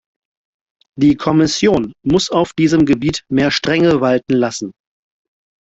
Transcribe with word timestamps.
Die 0.97 1.15
Kommission 1.15 1.93
muss 2.01 2.31
auf 2.31 2.53
diesem 2.53 2.87
Gebiet 2.87 3.23
mehr 3.29 3.51
Strenge 3.51 4.01
walten 4.01 4.33
lassen. 4.33 4.71